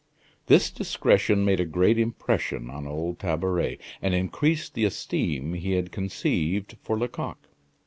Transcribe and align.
This 0.47 0.71
discretion 0.71 1.45
made 1.45 1.59
a 1.59 1.63
great 1.63 1.99
impression 1.99 2.71
on 2.71 2.87
old 2.87 3.19
Tabaret, 3.19 3.77
and 4.01 4.15
increased 4.15 4.73
the 4.73 4.83
esteem 4.85 5.53
he 5.53 5.73
had 5.73 5.91
conceived 5.91 6.75
for 6.81 6.97
Lecoq. 6.97 7.37